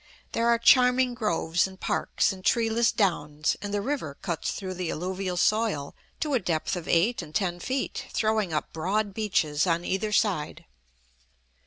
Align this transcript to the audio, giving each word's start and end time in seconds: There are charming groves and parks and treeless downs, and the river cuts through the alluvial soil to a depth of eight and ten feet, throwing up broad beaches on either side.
There 0.31 0.47
are 0.49 0.57
charming 0.57 1.13
groves 1.13 1.67
and 1.67 1.79
parks 1.79 2.33
and 2.33 2.43
treeless 2.43 2.91
downs, 2.91 3.55
and 3.61 3.71
the 3.71 3.81
river 3.83 4.17
cuts 4.19 4.49
through 4.49 4.73
the 4.73 4.89
alluvial 4.89 5.37
soil 5.37 5.93
to 6.21 6.33
a 6.33 6.39
depth 6.39 6.75
of 6.75 6.87
eight 6.87 7.21
and 7.21 7.35
ten 7.35 7.59
feet, 7.59 8.07
throwing 8.11 8.51
up 8.51 8.73
broad 8.73 9.13
beaches 9.13 9.67
on 9.67 9.85
either 9.85 10.11
side. 10.11 10.65